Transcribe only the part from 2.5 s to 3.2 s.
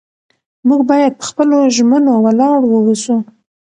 واوسو